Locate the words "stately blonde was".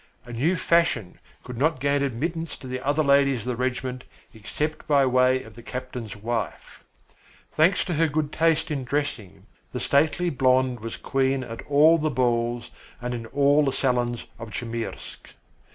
9.79-10.97